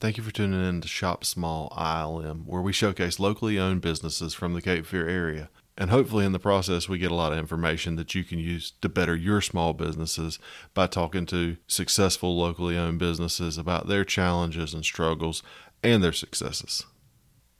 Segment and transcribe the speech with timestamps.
[0.00, 4.32] Thank you for tuning in to Shop Small ILM, where we showcase locally owned businesses
[4.32, 5.50] from the Cape Fear area.
[5.76, 8.72] And hopefully, in the process, we get a lot of information that you can use
[8.80, 10.38] to better your small businesses
[10.72, 15.42] by talking to successful locally owned businesses about their challenges and struggles
[15.82, 16.86] and their successes.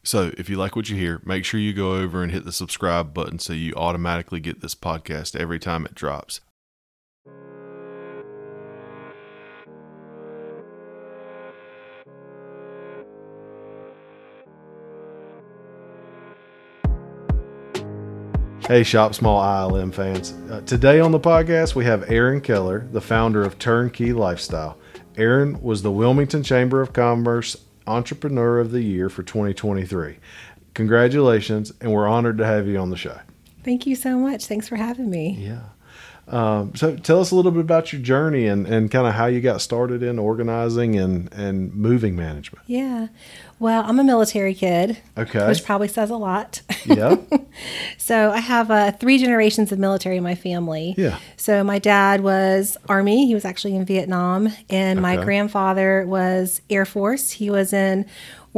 [0.04, 2.52] So, if you like what you hear, make sure you go over and hit the
[2.52, 6.40] subscribe button so you automatically get this podcast every time it drops.
[18.68, 20.34] Hey, Shop Small ILM fans.
[20.50, 24.76] Uh, today on the podcast, we have Erin Keller, the founder of Turnkey Lifestyle.
[25.16, 30.18] Erin was the Wilmington Chamber of Commerce Entrepreneur of the Year for 2023.
[30.74, 33.18] Congratulations, and we're honored to have you on the show.
[33.64, 34.44] Thank you so much.
[34.44, 35.38] Thanks for having me.
[35.40, 35.62] Yeah.
[36.30, 39.26] Um, so tell us a little bit about your journey and, and kind of how
[39.26, 42.64] you got started in organizing and, and moving management.
[42.66, 43.08] Yeah.
[43.58, 44.98] Well, I'm a military kid.
[45.16, 45.46] Okay.
[45.48, 46.62] Which probably says a lot.
[46.84, 47.16] Yeah.
[47.98, 50.94] so I have uh, three generations of military in my family.
[50.96, 51.18] Yeah.
[51.36, 53.26] So my dad was Army.
[53.26, 54.48] He was actually in Vietnam.
[54.70, 57.30] And my grandfather was Air Force.
[57.30, 58.06] He was in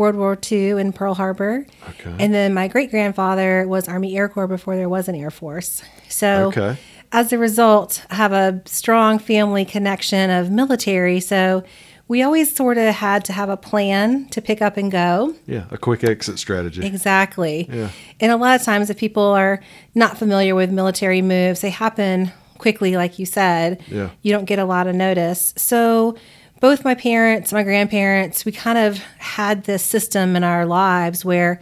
[0.01, 1.67] World War II in Pearl Harbor.
[1.91, 2.15] Okay.
[2.19, 5.83] And then my great grandfather was Army Air Corps before there was an Air Force.
[6.09, 6.77] So Okay.
[7.13, 11.21] as a result, I have a strong family connection of military.
[11.21, 11.63] So
[12.09, 15.35] we always sort of had to have a plan to pick up and go.
[15.47, 15.65] yeah.
[15.71, 16.85] A quick exit strategy.
[16.85, 17.69] Exactly.
[17.73, 17.91] Yeah.
[18.21, 19.61] And a lot of times, if people are
[19.95, 23.81] not familiar with military moves, they happen quickly, like you said.
[23.89, 24.09] Yeah.
[24.23, 25.55] You don't get a lot of notice.
[25.57, 26.17] So,
[26.61, 31.61] both my parents, my grandparents, we kind of had this system in our lives where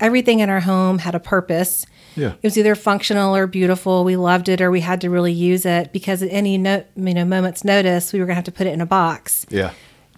[0.00, 1.84] everything in our home had a purpose.
[2.16, 2.32] Yeah.
[2.32, 4.04] It was either functional or beautiful.
[4.04, 7.14] We loved it, or we had to really use it because at any no, you
[7.14, 9.72] know moment's notice, we were going to have to put it in a box, Yeah.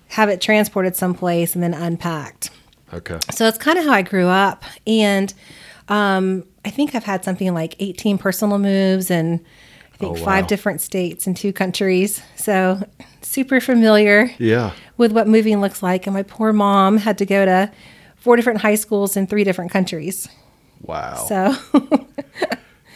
[0.09, 2.51] have it transported someplace, and then unpacked.
[2.95, 3.19] Okay.
[3.33, 4.65] So that's kind of how I grew up.
[4.87, 5.33] And
[5.89, 9.41] um, I think I've had something like 18 personal moves and
[10.01, 10.25] think Oh, wow.
[10.25, 12.21] five different states and two countries.
[12.37, 12.83] So
[13.23, 14.73] super familiar Yeah.
[14.97, 16.07] with what moving looks like.
[16.07, 17.71] And my poor mom had to go to
[18.17, 20.29] four different high schools in three different countries.
[20.83, 21.25] Wow.
[21.29, 21.55] So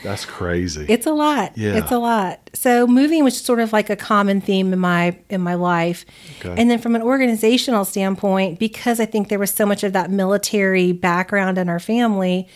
[0.03, 0.85] That's crazy.
[0.89, 1.57] it's a lot.
[1.57, 1.77] Yeah.
[1.77, 2.51] It's a lot.
[2.53, 6.05] So moving was sort of like a common theme in my in my life.
[6.41, 6.55] Okay.
[6.61, 10.11] And then from an organizational standpoint, because I think there was so much of that
[10.11, 12.49] military background in our family,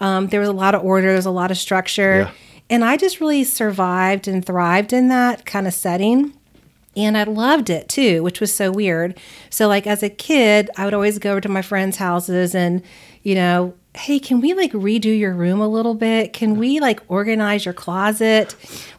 [0.00, 2.20] um, there was a lot of order, there was a lot of structure.
[2.20, 2.30] Yeah.
[2.70, 6.32] And I just really survived and thrived in that kind of setting.
[6.96, 9.18] And I loved it too, which was so weird.
[9.50, 12.82] So, like, as a kid, I would always go over to my friends' houses and,
[13.22, 16.32] you know, hey, can we like redo your room a little bit?
[16.32, 18.52] Can we like organize your closet?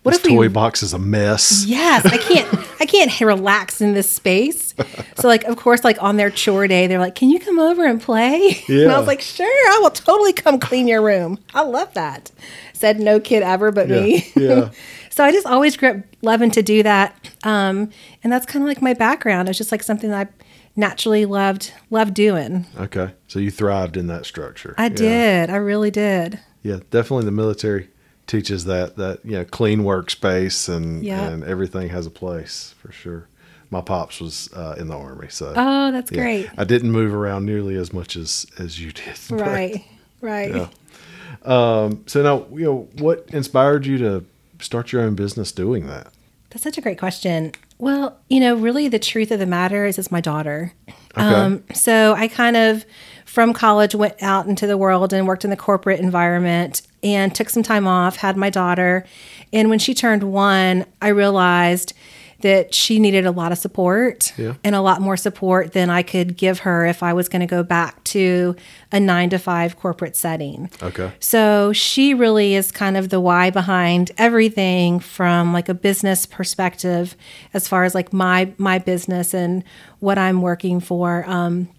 [0.04, 1.66] What this if we toy box is a mess.
[1.66, 2.68] Yes, I can't.
[2.80, 4.76] I can't relax in this space.
[5.18, 7.86] So, like, of course, like on their chore day, they're like, "Can you come over
[7.86, 8.96] and play?" And Yeah.
[8.96, 12.32] I was like, "Sure, I will totally come clean your room." I love that.
[12.74, 14.32] Said no kid ever but me.
[14.36, 14.70] Yeah.
[15.10, 17.90] so I just always grew up loving to do that, um,
[18.24, 19.48] and that's kind of like my background.
[19.50, 20.43] It's just like something that I
[20.76, 22.66] naturally loved loved doing.
[22.80, 23.12] Okay.
[23.28, 24.74] So you thrived in that structure.
[24.78, 24.90] I Yeah.
[24.96, 25.50] did.
[25.50, 26.40] I really did.
[26.64, 27.90] Yeah, definitely the military
[28.26, 31.28] teaches that that you know clean workspace and Yeah.
[31.30, 33.28] and everything has a place for sure.
[33.70, 36.22] My pops was uh, in the army, so Oh, that's yeah.
[36.22, 36.50] great.
[36.58, 39.16] I didn't move around nearly as much as as you did.
[39.30, 39.84] but- Right.
[40.22, 40.56] Right.
[40.56, 40.68] Yeah.
[41.44, 44.24] Um, so now you know what inspired you to
[44.60, 46.08] start your own business doing that.
[46.52, 47.52] That's such a great question.
[47.78, 50.74] Well, you know, really the truth of the matter is it's my daughter.
[51.18, 51.22] Okay.
[51.22, 52.86] Um, so I kind of,
[53.26, 57.50] from college, went out into the world and worked in the corporate environment and took
[57.50, 59.06] some time off, had my daughter.
[59.52, 61.94] And when she turned one, I realized
[62.44, 64.54] that she needed a lot of support Yeah.
[64.64, 67.46] and a lot more support than I could give her if I was going to
[67.48, 68.56] go back to
[68.92, 70.70] a nine to five corporate setting.
[70.82, 71.12] Okay.
[71.20, 77.16] So she really is kind of the why behind everything from like a business perspective,
[77.54, 79.64] as far as like my my business and
[80.00, 81.24] what I'm working for.
[81.28, 81.70] Um,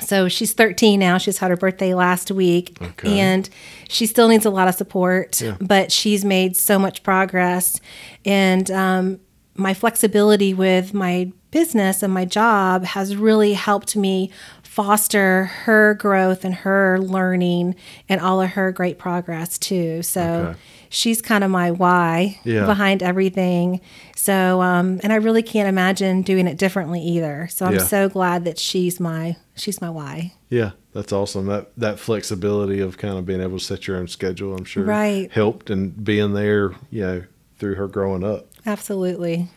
[0.00, 1.18] so she's 13 now.
[1.18, 3.18] She's had her birthday last week, Okay.
[3.20, 3.48] and
[3.88, 5.40] she still needs a lot of support.
[5.40, 5.56] Yeah.
[5.60, 7.80] But she's made so much progress,
[8.24, 9.20] and um,
[9.54, 14.30] my flexibility with my business and my job has really helped me
[14.62, 17.74] foster her growth and her learning
[18.08, 20.02] and all of her great progress too.
[20.02, 20.58] So Okay.
[20.88, 22.64] she's kind of my why Yeah.
[22.64, 23.82] behind everything.
[24.16, 27.48] So um and I really can't imagine doing it differently either.
[27.50, 27.84] So I'm Yeah.
[27.84, 30.32] so glad that she's my she's my why.
[30.48, 31.44] Yeah, that's awesome.
[31.46, 34.84] That that flexibility of kind of being able to set your own schedule, I'm sure,
[34.84, 35.30] Right.
[35.32, 37.22] helped and being there, you know,
[37.58, 38.48] through her growing up.
[38.66, 39.48] Absolutely.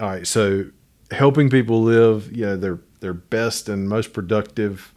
[0.00, 0.66] All right, so
[1.10, 4.92] helping people live, you know, their their best and most productive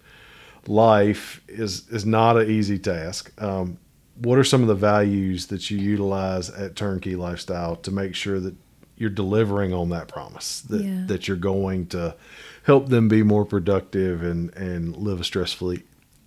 [0.67, 3.31] life is is not an easy task.
[3.41, 3.77] Um,
[4.21, 8.39] what are some of the values that you utilize at Turnkey Lifestyle to make sure
[8.39, 8.55] that
[8.97, 11.03] you're delivering on that promise that Yeah.
[11.07, 12.15] that you're going to
[12.63, 15.83] help them be more productive and and live a stress free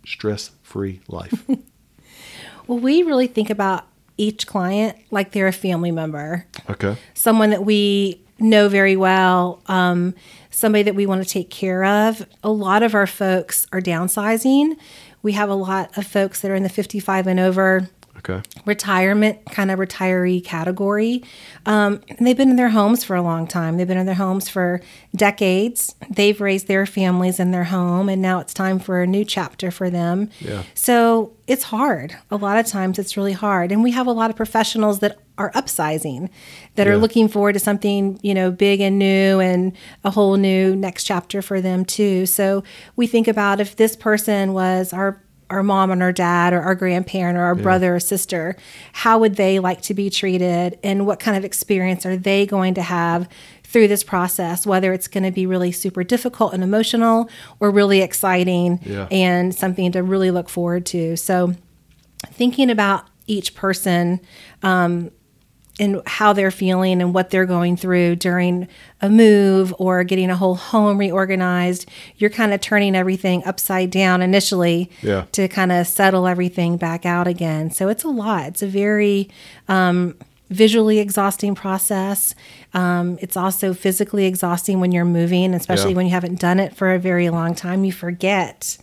[0.07, 1.45] stress free life?
[2.67, 3.85] Well, we really think about
[4.21, 6.97] each client like they're a family member, okay.
[7.15, 10.15] someone that we know very well, um,
[10.51, 12.27] somebody that we want to take care of.
[12.45, 14.77] A lot of our folks are downsizing.
[15.23, 17.89] We have a lot of folks that are in the 55 and over
[18.21, 18.43] Okay.
[18.67, 21.23] retirement kind of retiree category.
[21.67, 23.77] Um, and they've been in their homes for a long time.
[23.77, 24.81] They've been in their homes for
[25.15, 25.95] decades.
[26.11, 29.71] They've raised their families in their home, and now it's time for a new chapter
[29.71, 30.31] for them.
[30.41, 30.63] Yeah.
[30.75, 32.17] So it's hard.
[32.31, 33.73] A lot of times it's really hard.
[33.73, 36.29] And we have a lot of professionals that are upsizing,
[36.77, 36.93] that Yeah.
[36.93, 39.73] are looking forward to something, you know, big and new and
[40.05, 42.27] a whole new next chapter for them too.
[42.27, 42.63] So
[42.95, 45.21] we think about if this person was our
[45.51, 48.57] our mom and our dad or our grandparent or our brother or sister,
[48.93, 52.75] how would they like to be treated and what kind of experience are they going
[52.75, 53.29] to have
[53.65, 57.29] through this process, whether it's going to be really super difficult and emotional
[57.61, 59.07] or really exciting Yeah.
[59.11, 61.17] and something to really look forward to.
[61.17, 61.55] So
[62.33, 64.21] thinking about each person
[64.63, 65.11] um,
[65.81, 68.69] and how they're feeling and what they're going through during
[69.01, 71.89] a move or getting a whole home reorganized,
[72.19, 75.25] you're kind of turning everything upside down initially Yeah.
[75.33, 77.71] to kind of settle everything back out again.
[77.71, 78.47] So it's a lot.
[78.49, 79.29] It's a very
[79.69, 80.17] um,
[80.51, 82.35] visually exhausting process.
[82.75, 85.97] Um, it's also physically exhausting when you're moving, especially Yeah.
[85.97, 87.85] when you haven't done it for a very long time.
[87.85, 88.77] You forget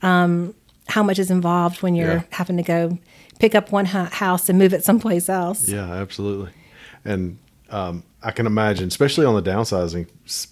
[0.00, 0.54] um,
[0.86, 2.22] how much is involved when you're Yeah.
[2.30, 2.98] having to go
[3.38, 5.68] pick up one house and move it someplace else.
[5.68, 6.52] Yeah, absolutely.
[7.04, 7.38] And
[7.70, 10.06] um, I can imagine, especially on the downsizing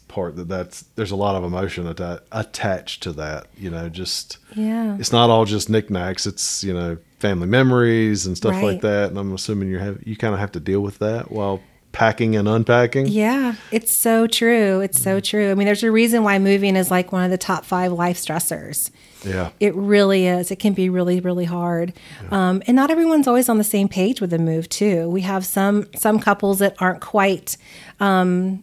[0.09, 3.47] part, that that's there's a lot of emotion atta- attached to that.
[3.57, 4.97] You know, just Yeah.
[4.99, 6.27] it's not all just knickknacks.
[6.27, 8.65] It's you know family memories and stuff Right.
[8.65, 9.09] like that.
[9.11, 11.61] And I'm assuming you have you kind of have to deal with that while
[11.97, 13.07] packing and unpacking.
[13.07, 14.81] Yeah, it's so true.
[14.81, 15.51] It's so true.
[15.51, 18.19] I mean, there's a reason why moving is like one of the top five life
[18.19, 18.91] stressors.
[19.25, 19.51] Yeah.
[19.61, 20.51] It really is.
[20.51, 21.95] It can be really, really hard,
[22.31, 25.09] um, and not everyone's always on the same page with the move too.
[25.09, 27.57] We have some some couples that aren't quite
[27.99, 28.63] um,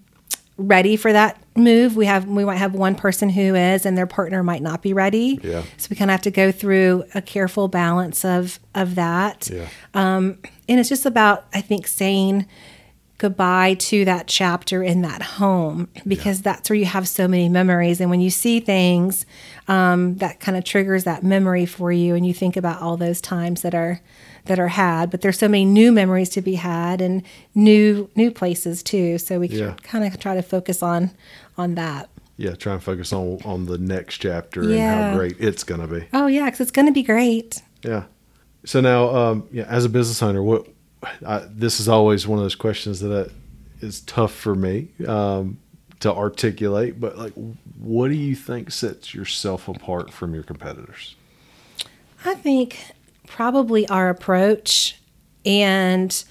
[0.58, 1.96] ready for that move.
[1.96, 4.94] We have we might have one person who is, and their partner might not be
[4.94, 5.40] ready.
[5.44, 5.64] Yeah.
[5.78, 9.50] So we kind of have to go through a careful balance of of that.
[9.52, 9.68] Yeah.
[9.96, 10.38] Um,
[10.70, 12.46] and it's just about I think saying
[13.28, 18.02] goodbye to that chapter in that home because that's where you have so many memories
[18.02, 19.26] and when you see things
[19.70, 23.22] um, that kind of triggers that memory for you and you think about all those
[23.22, 24.02] times that are
[24.44, 27.24] that are had but there's so many new memories to be had and
[27.56, 29.74] new new places too so we Yeah.
[29.84, 31.12] kind of try to focus on
[31.58, 32.56] on that Yeah.
[32.56, 36.08] Try and focus on on the next chapter and how great it's going to be.
[36.12, 38.04] oh yeah because it's going to be great Yeah.
[38.66, 40.66] So now, um, yeah, as a business owner, what
[41.26, 43.32] I, this is always one of those questions that
[44.02, 45.60] tough for me um,
[46.00, 47.00] to articulate.
[47.00, 47.34] But like,
[47.80, 51.16] what do you think sets yourself apart from your competitors?
[52.26, 52.80] I think
[53.28, 55.00] probably our approach,
[55.46, 56.24] and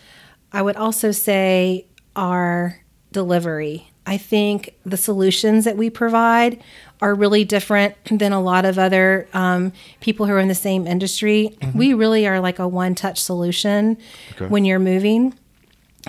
[0.52, 1.86] I would also say
[2.16, 2.80] our
[3.12, 3.91] delivery.
[4.06, 6.60] I think the solutions that we provide
[7.00, 10.86] are really different than a lot of other um, people who are in the same
[10.86, 11.56] industry.
[11.74, 13.96] We really are like a one touch solution
[14.32, 14.46] Okay.
[14.46, 15.34] when you're moving.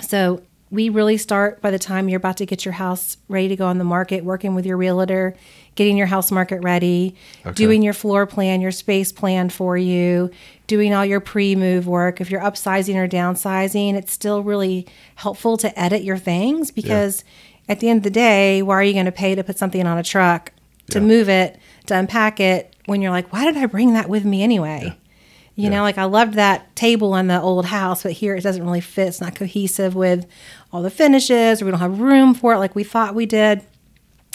[0.02, 3.54] So we really start by the time you're about to get your house ready to
[3.56, 5.36] go on the market, working with your realtor,
[5.76, 7.14] getting your house market ready,
[7.46, 7.54] Okay.
[7.54, 10.30] doing your floor plan, your space plan for you,
[10.66, 12.20] doing all your pre-move work.
[12.20, 14.86] If you're upsizing or downsizing, it's still really
[15.16, 17.22] helpful to edit your things because
[17.68, 19.86] at the end of the day, why are you going to pay to put something
[19.86, 20.52] on a truck,
[20.90, 21.04] to Yeah.
[21.06, 24.42] move it, to unpack it when you're like, why did I bring that with me
[24.42, 24.96] anyway?
[25.56, 25.68] You Yeah.
[25.70, 28.80] know, like I loved that table in the old house, but here it doesn't really
[28.80, 29.08] fit.
[29.08, 30.26] It's not cohesive with
[30.72, 33.62] all the finishes, or we don't have room for it like we thought we did.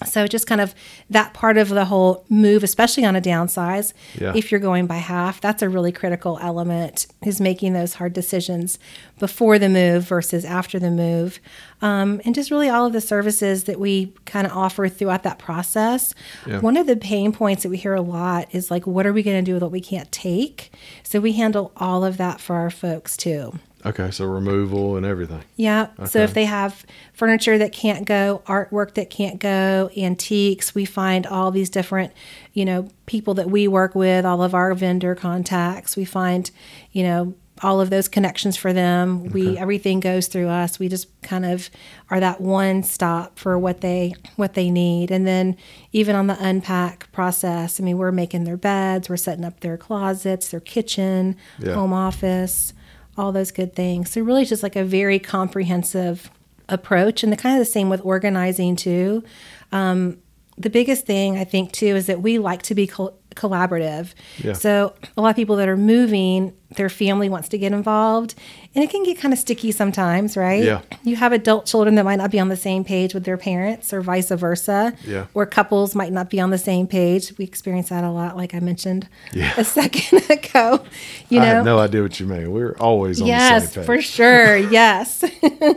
[0.06, 0.74] So just kind of
[1.10, 4.34] that part of the whole move, especially on a downsize, Yeah.
[4.36, 8.80] if you're going by half, that's a really critical element is making those hard decisions
[9.20, 11.40] before the move versus after the move.
[11.82, 15.40] Um, and just really all of the services that we kind of offer throughout that
[15.40, 16.14] process.
[16.48, 16.60] Yeah.
[16.60, 19.24] One of the pain points that we hear a lot is like, what are we
[19.24, 20.72] going to do with what we can't take?
[21.04, 23.60] So we handle all of that for our folks too.
[23.86, 25.42] Okay, so removal and everything.
[25.56, 25.88] Yeah.
[26.06, 31.26] So if they have furniture that can't go, artwork that can't go, antiques, we find
[31.26, 32.12] all these different,
[32.54, 35.96] you know, people that we work with, all of our vendor contacts.
[35.96, 36.52] We find,
[36.92, 39.26] you know, all of those connections for them.
[39.32, 40.80] We everything goes through us.
[40.80, 41.70] We just kind of
[42.10, 45.12] are that one stop for what they what they need.
[45.12, 45.58] And then
[45.92, 49.78] even on the unpack process, I mean, we're making their beds, we're setting up their
[49.78, 51.74] closets, their kitchen, Yeah.
[51.74, 52.74] home office,
[53.20, 54.12] all those good things.
[54.12, 56.32] So really just like a very comprehensive
[56.70, 59.24] approach and the kind of the same with organizing too.
[59.72, 60.20] Um,
[60.58, 62.90] the biggest thing I think too is that we like to be
[63.40, 64.14] collaborative.
[64.44, 64.54] Yeah.
[64.54, 68.36] So a lot of people that are moving, their family wants to get involved,
[68.76, 70.64] and it can get kind of sticky sometimes, right?
[70.64, 70.82] Yeah.
[71.04, 73.92] You have adult children that might not be on the same page with their parents,
[73.94, 74.94] or vice versa.
[75.06, 75.26] Yeah.
[75.34, 77.34] Or couples might not be on the same page.
[77.38, 79.54] We experience that a lot, like I mentioned Yeah.
[79.58, 80.84] a second ago.
[81.30, 82.52] You know, I had no idea what you mean.
[82.52, 83.76] We're always on the same page.
[83.78, 85.24] Yes, for sure yes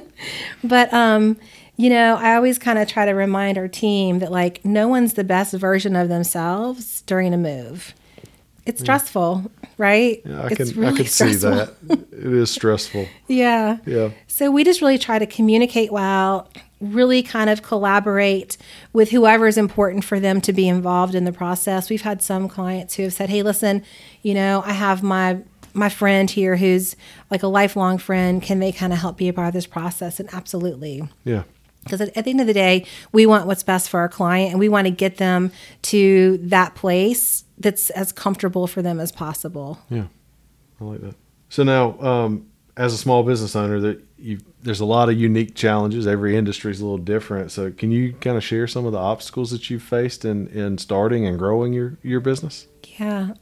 [0.64, 1.36] but um
[1.76, 5.14] you know i always kind of try to remind our team that like no one's
[5.14, 7.94] the best version of themselves during a move
[8.66, 11.74] it's stressful right Yeah, I it's can I can see that.
[11.90, 13.08] It is stressful.
[13.26, 14.10] yeah Yeah.
[14.28, 16.48] so we just really try to communicate well,
[16.80, 18.56] really kind of collaborate
[18.92, 21.90] with whoever is important for them to be involved in the process.
[21.90, 23.82] We've had some clients who have said, "Hey, listen,
[24.22, 25.38] you know, I have my
[25.74, 26.94] my friend here who's
[27.32, 28.40] like a lifelong friend.
[28.42, 31.02] Can they kind of help be a part of this process?" And absolutely.
[31.24, 31.42] Yeah.
[31.84, 34.50] Because at, at the end of the day, we want what's best for our client
[34.50, 35.50] and we want to get them
[35.82, 39.78] to that place that's as comfortable for them as possible.
[39.90, 40.06] Yeah,
[40.80, 41.14] I like that.
[41.48, 42.46] So now, um,
[42.76, 46.06] as a small business owner, that you there's a lot of unique challenges.
[46.06, 47.50] Every industry is a little different.
[47.50, 50.78] So can you kind of share some of the obstacles that you've faced in in
[50.78, 52.66] starting and growing your your business?
[52.98, 53.34] Yeah.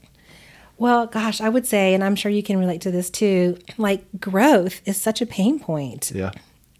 [0.78, 4.02] Well, gosh, I would say, and I'm sure you can relate to this too, like
[4.18, 6.10] growth is such a pain point.
[6.14, 6.30] Yeah,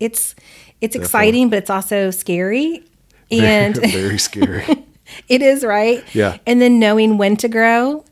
[0.00, 0.34] It's
[0.80, 2.82] it's exciting, but it's also scary.
[3.30, 4.64] And very, very scary.
[5.28, 6.02] it is, right?
[6.14, 6.38] Yeah.
[6.46, 8.04] And then knowing when to grow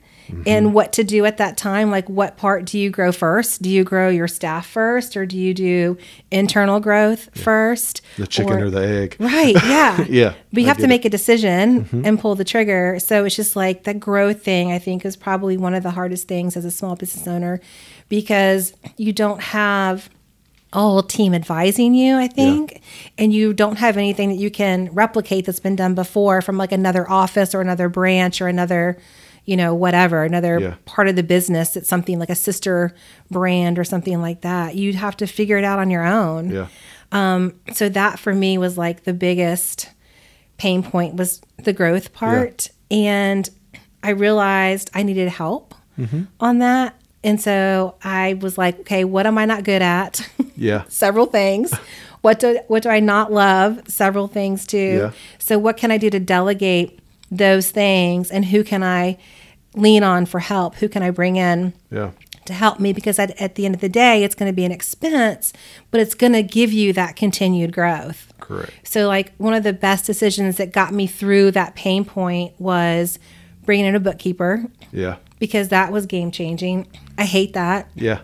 [0.47, 1.91] and what to do at that time.
[1.91, 3.63] Like what part do you grow first?
[3.63, 5.97] Do you grow your staff first or do you do
[6.31, 8.03] internal growth first?
[8.19, 9.17] The chicken or, the egg.
[9.19, 9.57] Right.
[9.65, 10.05] Yeah.
[10.09, 10.89] Yeah, But you I have to Mm-hmm.
[10.91, 12.99] make a decision and pull the trigger.
[13.01, 16.29] So it's just like the growth thing, I think, is probably one of the hardest
[16.29, 17.61] things as a small business owner
[18.11, 20.11] because you don't have
[20.73, 22.83] a whole team advising you, I think,
[23.17, 26.73] and you don't have anything that you can replicate that's been done before from like
[26.73, 28.99] another office or another branch or another,
[29.47, 30.75] you know, whatever, another Yeah.
[30.85, 31.75] part of the business.
[31.77, 32.95] It's something like a sister
[33.31, 34.75] brand or something like that.
[34.75, 36.51] You'd have to figure it out on your own.
[36.51, 36.67] Yeah,
[37.13, 39.89] um, so that for me was like the biggest
[40.59, 42.71] pain point was the growth part.
[42.91, 43.49] And
[44.03, 46.23] i realized i needed help mm-hmm.
[46.39, 46.95] on that
[47.25, 50.21] and so i was like okay what am i not good at?
[50.61, 51.73] Yeah, several things.
[52.21, 53.83] What do what do i not love?
[53.87, 54.99] Several things too.
[55.03, 55.11] Yeah.
[55.39, 56.99] so what can i do to delegate
[57.31, 58.29] those things?
[58.33, 59.19] And who can i
[59.75, 60.75] lean on for help?
[60.77, 62.11] Who can i bring in yeah,
[62.47, 62.93] to help me?
[62.93, 65.53] Because at, at the end of the day, it's going to be an expense,
[65.93, 68.33] but it's going to give you that continued growth.
[68.41, 68.73] correct.
[68.83, 73.21] So, like, one of the best decisions that got me through that pain point was
[73.65, 74.65] bringing in a bookkeeper.
[74.91, 76.89] Yeah, because that was game changing.
[77.19, 77.91] I hate that.
[77.95, 78.21] yeah,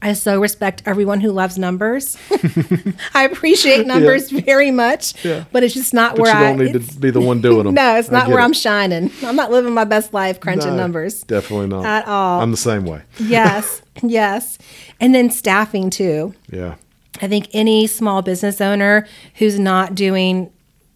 [0.00, 2.16] I so respect everyone who loves numbers.
[3.14, 5.44] I appreciate numbers very much, Yeah.
[5.52, 6.72] but it's just not but where you don't I.
[6.72, 7.74] need to be the one doing them.
[7.82, 8.42] no, it's not where it.
[8.42, 9.10] I'm shining.
[9.24, 11.22] I'm not living my best life crunching No, numbers.
[11.24, 12.40] Definitely not At all.
[12.40, 13.02] I'm the same way.
[13.18, 14.58] yes, yes.
[15.00, 16.34] And then staffing too.
[16.50, 16.76] Yeah,
[17.20, 20.52] I think any small business owner who's not doing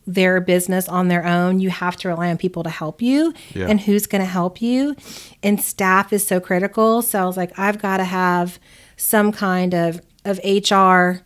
[0.07, 3.67] their business on their own, you have to rely on people to help you Yeah.
[3.69, 4.95] and who's going to help you.
[5.43, 7.03] And staff is so critical.
[7.03, 8.59] So I was like, I've got to have
[8.97, 11.23] some kind of, of HR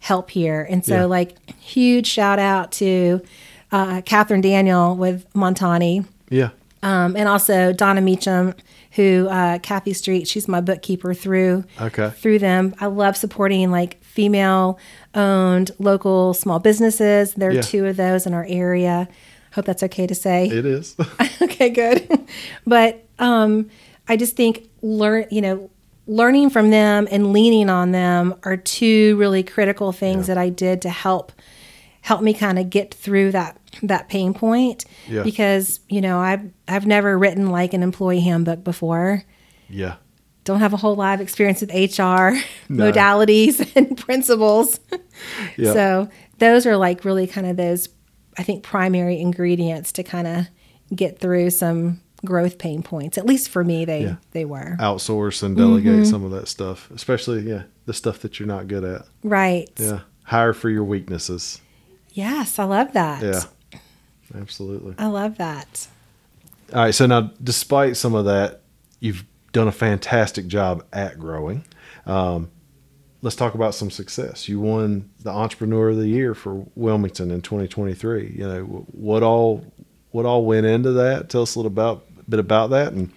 [0.00, 0.66] help here.
[0.68, 1.04] And so, Yeah.
[1.04, 3.20] like, huge shout out to
[3.72, 6.50] uh, Catherine Daniel with Montani yeah,
[6.82, 8.54] um, and also Donna Meacham,
[8.92, 12.10] who uh, Kathy Street, she's my bookkeeper through Okay.
[12.10, 12.74] through them.
[12.80, 14.78] I love supporting like female
[15.14, 17.34] owned local small businesses.
[17.34, 17.60] There are Yeah.
[17.62, 19.08] two of those in our area.
[19.54, 20.46] Hope that's okay to say.
[20.48, 20.96] it is.
[21.42, 22.26] okay, good.
[22.66, 23.68] but um,
[24.08, 25.70] I just think learn, you know,
[26.06, 30.82] learning from them and leaning on them are two really critical things that I did
[30.82, 31.32] to help
[32.02, 34.84] help me kind of get through that that pain point.
[35.08, 35.22] Yeah.
[35.22, 39.24] Because you know I've I've never written like an employee handbook before.
[39.70, 39.94] yeah,
[40.44, 42.36] Don't have a whole lot of experience with HR
[42.68, 42.90] No.
[42.92, 44.78] modalities and principles.
[45.56, 45.72] yeah.
[45.72, 46.08] So
[46.38, 47.88] those are like really kind of those,
[48.38, 50.46] I think, primary ingredients to kind of
[50.94, 53.16] get through some growth pain points.
[53.18, 54.16] At least for me, they Yeah.
[54.32, 56.04] they were outsource and delegate Mm-hmm.
[56.10, 59.02] some of that stuff, especially yeah, the stuff that you're not good at.
[59.22, 59.70] right.
[59.76, 61.60] Yeah, hire for your weaknesses.
[62.12, 63.22] Yes, I love that.
[63.22, 63.80] Yeah,
[64.40, 64.94] absolutely.
[64.98, 65.86] I love that.
[66.72, 68.62] All right, so now despite some of that,
[69.00, 71.64] you've done a fantastic job at growing.
[72.04, 72.50] Um,
[73.22, 74.48] let's talk about some success.
[74.48, 78.34] You won the Entrepreneur of the Year for Wilmington in 2023.
[78.36, 79.72] You know what all
[80.10, 81.30] what all went into that.
[81.30, 83.10] Tell us a little about bit about that, and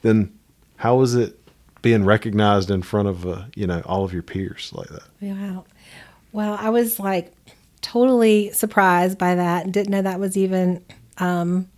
[0.00, 0.36] then
[0.76, 1.38] how was it
[1.82, 5.04] being recognized in front of uh, you know all of your peers like that?
[5.20, 5.64] Wow.
[6.32, 7.32] Well, I was like
[7.82, 10.82] totally surprised by that and didn't know that was even
[11.18, 11.68] um,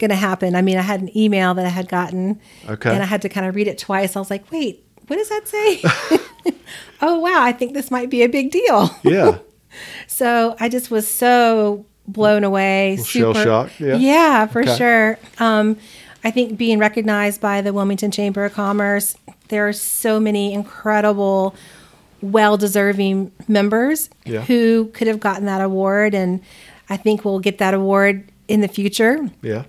[0.00, 0.56] going to happen.
[0.56, 2.90] I mean, I had an email that I had gotten, Okay.
[2.92, 4.16] and I had to kind of read it twice.
[4.16, 5.80] I was like, wait, what does that say?
[7.00, 8.90] oh, wow, I think this might be a big deal.
[9.04, 9.38] Yeah,
[10.08, 12.96] So I just was so blown away.
[12.96, 13.04] Little
[13.34, 14.46] shell-shocked, yeah.
[14.46, 14.76] for Okay.
[14.76, 15.18] sure.
[15.38, 15.76] Um,
[16.24, 19.16] I think being recognized by the Wilmington Chamber of Commerce,
[19.48, 21.54] there are so many incredible,
[22.20, 24.42] well deserving members Yeah.
[24.42, 26.14] who could have gotten that award.
[26.14, 26.40] And
[26.88, 29.30] I think we'll get that award in the future.
[29.42, 29.62] yeah,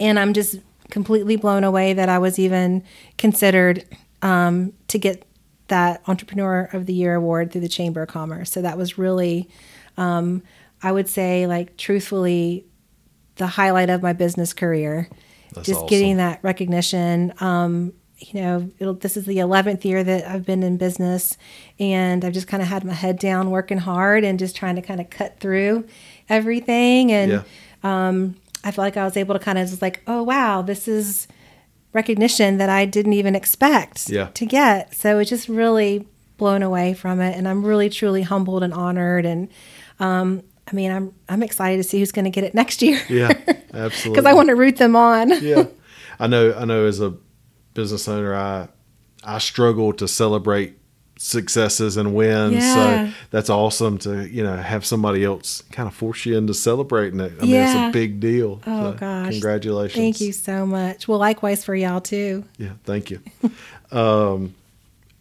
[0.00, 0.56] And I'm just
[0.90, 2.82] completely blown away that I was even
[3.16, 3.84] considered
[4.22, 5.24] um, to get
[5.68, 8.50] that Entrepreneur of the Year award through the Chamber of Commerce.
[8.50, 9.48] So that was really,
[9.96, 10.42] um,
[10.82, 12.66] I would say, like truthfully,
[13.36, 15.08] the highlight of my business career.
[15.52, 15.88] That's just awesome.
[15.88, 17.32] getting that recognition.
[17.40, 21.38] Um, you know, it'll, this is the 11th year that I've been in business,
[21.78, 24.82] and I've just kind of had my head down, working hard, and just trying to
[24.82, 25.86] kind of cut through
[26.28, 27.10] everything.
[27.12, 27.42] And yeah,
[27.82, 30.86] um, I feel like I was able to kind of just like, oh wow, this
[30.88, 31.26] is
[31.92, 34.28] recognition that I didn't even expect Yeah.
[34.34, 34.94] to get.
[34.94, 39.26] So it's just really blown away from it, and I'm really truly humbled and honored.
[39.26, 39.48] And
[39.98, 43.00] um, I mean, I'm I'm excited to see who's going to get it next year.
[43.08, 43.28] yeah,
[43.74, 44.10] absolutely.
[44.12, 45.30] because I want to root them on.
[45.42, 45.64] yeah,
[46.18, 46.54] I know.
[46.56, 46.86] I know.
[46.86, 47.14] As a
[47.74, 48.68] business owner, I
[49.24, 50.78] I struggle to celebrate
[51.22, 52.54] successes and wins.
[52.54, 52.74] Yeah.
[53.08, 57.20] So that's awesome to you know have somebody else kind of force you into celebrating
[57.20, 57.32] it.
[57.38, 57.88] I mean, Yeah.
[57.88, 58.62] it's a big deal.
[58.66, 59.94] Oh So gosh, congratulations!
[60.00, 61.06] Thank you so much.
[61.06, 62.44] Well, likewise for y'all too.
[62.56, 63.20] Yeah, thank you.
[63.92, 64.54] um,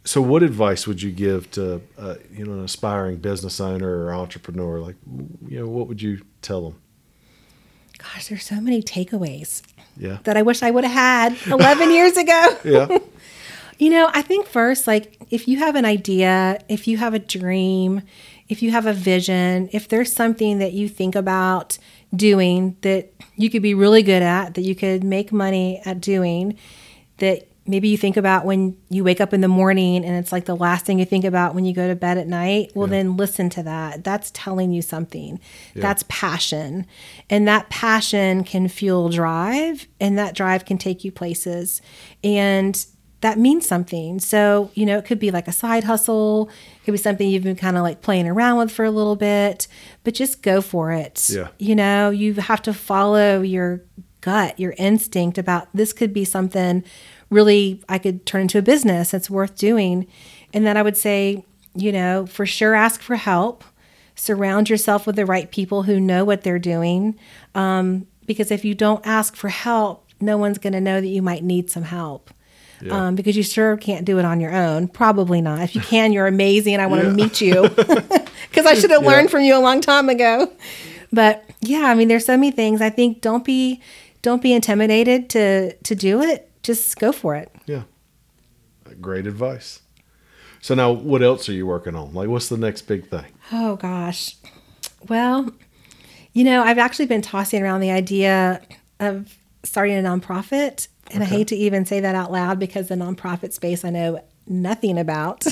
[0.05, 4.13] so, what advice would you give to uh, you know an aspiring business owner or
[4.13, 4.79] entrepreneur?
[4.79, 4.95] Like,
[5.47, 6.75] you know, what would you tell them?
[7.97, 9.61] Gosh, there's so many takeaways
[9.97, 12.57] Yeah, that I wish I would have had 11 years ago.
[12.63, 12.97] yeah,
[13.79, 17.19] You know, I think first, like, if you have an idea, if you have a
[17.19, 18.01] dream,
[18.49, 21.77] if you have a vision, if there's something that you think about
[22.13, 26.57] doing that you could be really good at, that you could make money at doing,
[27.19, 30.45] that maybe you think about when you wake up in the morning and it's like
[30.45, 32.91] the last thing you think about when you go to bed at night, well, Yeah.
[32.97, 34.03] then listen to that.
[34.03, 35.39] That's telling you something.
[35.75, 35.81] Yeah.
[35.83, 36.85] That's passion.
[37.29, 41.81] And that passion can fuel drive, and that drive can take you places.
[42.23, 42.83] And
[43.21, 44.19] that means something.
[44.19, 47.43] So, you know, it could be like a side hustle, it could be something you've
[47.43, 49.67] been kind of like playing around with for a little bit,
[50.03, 51.29] but just go for it.
[51.29, 51.49] Yeah.
[51.57, 53.81] You know, you have to follow your
[54.21, 56.83] gut, your instinct about this could be something
[57.29, 60.07] really I could turn into a business that's worth doing.
[60.53, 63.63] And then I would say, you know, for sure ask for help.
[64.15, 67.17] Surround yourself with the right people who know what they're doing.
[67.55, 71.21] Um, because if you don't ask for help, no one's going to know that you
[71.21, 72.29] might need some help.
[72.81, 73.07] Yeah.
[73.07, 74.87] Um, because you sure can't do it on your own.
[74.87, 75.61] Probably not.
[75.61, 76.79] If you can, you're amazing.
[76.79, 77.09] I want Yeah.
[77.09, 77.61] to meet you
[78.49, 79.09] because I should have Yeah.
[79.09, 80.51] learned from you a long time ago.
[81.11, 82.81] But yeah, I mean, there's so many things.
[82.81, 83.81] I think don't be
[84.21, 86.49] don't be intimidated to to do it.
[86.63, 87.51] Just go for it.
[87.65, 87.83] yeah.
[89.01, 89.81] Great advice.
[90.61, 92.13] So now, what else are you working on?
[92.13, 93.25] Like, what's the next big thing?
[93.51, 94.35] Oh gosh.
[95.07, 95.51] Well,
[96.33, 98.61] you know, I've actually been tossing around the idea
[98.99, 102.95] of starting a nonprofit, and I hate to even say that out loud because the
[102.95, 105.45] nonprofit space I know nothing about.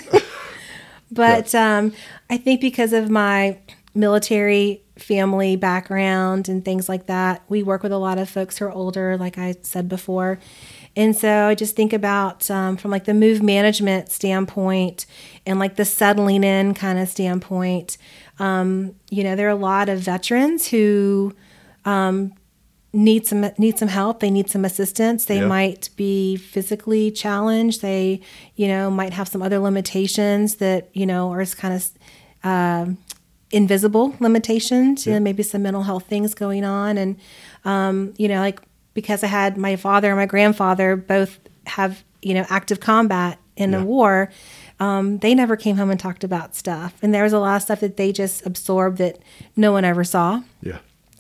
[1.12, 1.94] but um,
[2.30, 3.58] I think because of my
[3.94, 8.66] military family background and things like that, we work with a lot of folks who
[8.66, 10.40] are older, like I said before.
[10.96, 15.06] And so I just think about um, from like the move management standpoint
[15.46, 17.98] and like the settling in kind of standpoint.
[18.40, 21.36] Um, you know, there are a lot of veterans who
[21.86, 22.34] um,
[22.98, 24.20] need some need some help.
[24.20, 25.26] They need some assistance.
[25.26, 25.48] They Yeah.
[25.48, 27.82] might be physically challenged.
[27.82, 28.22] They,
[28.56, 31.90] you know, might have some other limitations that you know are kind of
[32.44, 32.98] um
[33.52, 35.06] invisible limitations.
[35.06, 37.16] You know, maybe some mental health things going on, and
[37.66, 38.60] um, you know, like
[38.94, 43.72] because I had my father and my grandfather both have you know active combat in
[43.72, 43.82] Yeah.
[43.82, 44.30] a war.
[44.80, 47.62] Um, they never came home and talked about stuff, and there was a lot of
[47.64, 49.18] stuff that they just absorbed that
[49.56, 50.78] no one ever saw Yeah,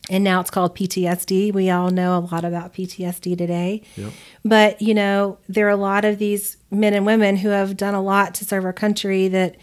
[0.09, 1.53] and now it's called PTSD.
[1.53, 3.81] We all know a lot about PTSD today.
[3.95, 4.13] Yep.
[4.45, 7.93] But, you know, there are a lot of these men and women who have done
[7.93, 9.57] a lot to serve our country that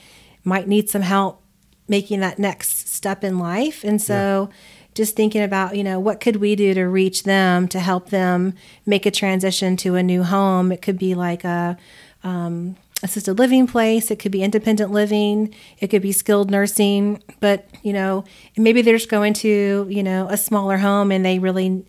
[0.44, 1.42] might need some help
[1.88, 3.84] making that next step in life.
[3.84, 4.50] And so
[4.94, 8.54] just thinking about, you know, what could we do to reach them to help them
[8.86, 10.72] make a transition to a new home?
[10.72, 11.76] It could be like a
[12.22, 17.66] um, assisted living place, it could be independent living, it could be skilled nursing, but,
[17.82, 18.24] you know,
[18.56, 21.84] maybe they're just going to, you know, a smaller home and they really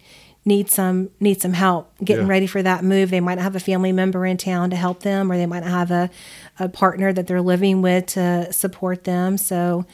[0.47, 2.31] need some need some help getting Yeah.
[2.31, 3.09] ready for that move.
[3.09, 5.61] They might not have a family member in town to help them, or they might
[5.63, 6.09] not have a,
[6.59, 9.37] a partner that they're living with to support them.
[9.39, 9.85] So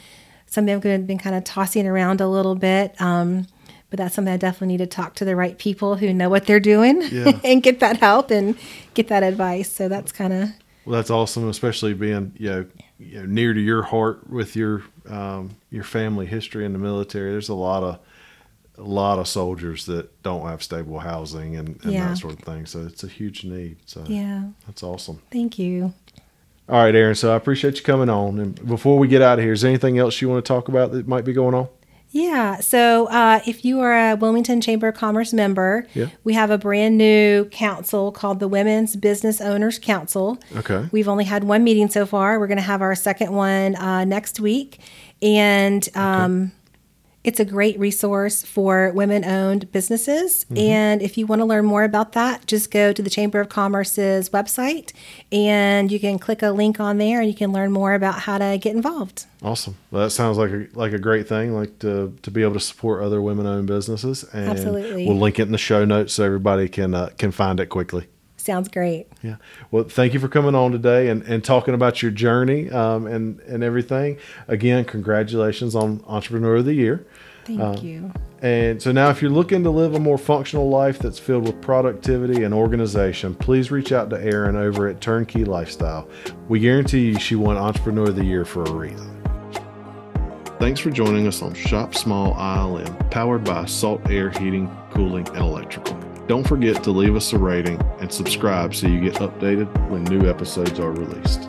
[0.46, 3.00] something I've been kind of tossing around a little bit.
[3.00, 3.46] Um,
[3.88, 6.44] but that's something I definitely need to talk to the right people who know what
[6.46, 7.38] they're doing Yeah.
[7.44, 8.54] and get that help and
[8.94, 9.70] get that advice.
[9.72, 10.48] So that's kind of
[10.84, 12.66] Well, that's awesome, especially being you know,
[12.98, 17.30] you know near to your heart with your um, your family history in the military.
[17.30, 17.98] There's a lot of
[18.78, 22.08] a lot of soldiers that don't have stable housing and, and Yeah.
[22.08, 22.66] that sort of thing.
[22.66, 23.76] So it's a huge need.
[23.86, 24.44] So yeah.
[24.66, 25.20] that's awesome.
[25.30, 25.92] Thank you.
[26.68, 27.14] All right, Erin.
[27.14, 28.38] So I appreciate you coming on.
[28.38, 30.68] And before we get out of here, is there anything else you want to talk
[30.68, 31.68] about that might be going on?
[32.12, 32.60] Yeah.
[32.60, 36.06] So uh, if you are a Wilmington Chamber of Commerce member, Yeah.
[36.24, 40.38] we have a brand new council called the Women's Business Owners Council.
[40.56, 40.88] Okay.
[40.92, 42.38] We've only had one meeting so far.
[42.38, 44.78] We're going to have our second one uh, next week.
[45.22, 46.52] And um,
[47.24, 50.44] it's a great resource for women owned businesses.
[50.56, 53.48] And if you want to learn more about that, just go to the Chamber of
[53.48, 54.92] Commerce's website
[55.30, 58.38] and you can click a link on there and you can learn more about how
[58.38, 59.26] to get involved.
[59.42, 59.76] Awesome.
[59.90, 61.54] Well, that sounds like a like a great thing.
[61.54, 64.24] Like to to be able to support other women owned businesses.
[64.32, 65.06] And Absolutely.
[65.06, 68.06] We'll link it in the show notes so everybody can uh, can find it quickly.
[68.42, 69.06] Sounds great.
[69.22, 69.36] Yeah.
[69.70, 73.38] Well, thank you for coming on today and, and talking about your journey um, and
[73.40, 74.18] and everything.
[74.48, 77.06] Again, congratulations on Entrepreneur of the Year.
[77.44, 78.12] Thank you.
[78.40, 81.60] And so now, if you're looking to live a more functional life that's filled with
[81.60, 86.08] productivity and organization, please reach out to Erin over at Turnkey Lifestyle.
[86.48, 89.08] We guarantee you she won Entrepreneur of the Year for a reason.
[90.58, 95.38] Thanks for joining us on Shop Small ILM, powered by Salt Air Heating, Cooling, and
[95.38, 96.11] Electrical.
[96.28, 100.28] Don't forget to leave us a rating and subscribe so you get updated when new
[100.28, 101.48] episodes are released.